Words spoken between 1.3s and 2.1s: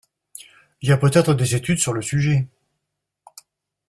des études sur le